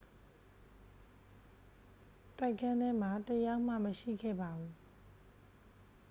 [2.39, 4.73] တိုက်ခန်းထဲမှာ တစ် ယောက်မှ မရှိခဲ့ပါဘူး